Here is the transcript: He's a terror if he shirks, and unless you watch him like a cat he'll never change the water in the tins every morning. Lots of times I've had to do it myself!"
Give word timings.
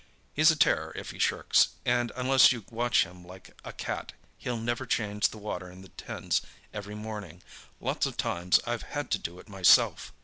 He's 0.33 0.49
a 0.49 0.55
terror 0.55 0.91
if 0.95 1.11
he 1.11 1.19
shirks, 1.19 1.75
and 1.85 2.11
unless 2.15 2.51
you 2.51 2.65
watch 2.71 3.03
him 3.03 3.23
like 3.23 3.51
a 3.63 3.71
cat 3.71 4.13
he'll 4.39 4.57
never 4.57 4.87
change 4.87 5.27
the 5.27 5.37
water 5.37 5.69
in 5.69 5.83
the 5.83 5.89
tins 5.89 6.41
every 6.73 6.95
morning. 6.95 7.43
Lots 7.79 8.07
of 8.07 8.17
times 8.17 8.59
I've 8.65 8.81
had 8.97 9.11
to 9.11 9.19
do 9.19 9.37
it 9.39 9.47
myself!" 9.47 10.11